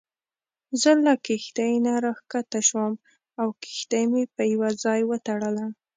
[0.81, 2.93] زه له کښتۍ نه راکښته شوم
[3.41, 5.65] او کښتۍ مې په یوه ځای وتړله.